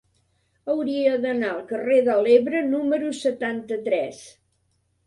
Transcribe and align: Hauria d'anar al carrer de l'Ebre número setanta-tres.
Hauria 0.73 1.11
d'anar 1.25 1.51
al 1.57 1.61
carrer 1.73 1.99
de 2.09 2.17
l'Ebre 2.25 2.65
número 2.73 3.13
setanta-tres. 3.23 4.27